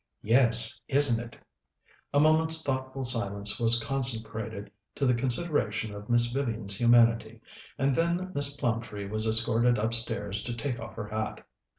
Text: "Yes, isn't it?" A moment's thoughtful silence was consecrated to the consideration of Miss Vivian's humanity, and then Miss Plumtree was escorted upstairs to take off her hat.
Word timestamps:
"Yes, 0.23 0.81
isn't 0.87 1.23
it?" 1.23 1.39
A 2.11 2.19
moment's 2.19 2.63
thoughtful 2.63 3.03
silence 3.03 3.59
was 3.59 3.79
consecrated 3.79 4.71
to 4.95 5.05
the 5.05 5.13
consideration 5.13 5.93
of 5.93 6.09
Miss 6.09 6.25
Vivian's 6.31 6.75
humanity, 6.75 7.39
and 7.77 7.93
then 7.95 8.31
Miss 8.33 8.55
Plumtree 8.57 9.07
was 9.07 9.27
escorted 9.27 9.77
upstairs 9.77 10.41
to 10.45 10.55
take 10.55 10.79
off 10.79 10.95
her 10.95 11.09
hat. 11.09 11.45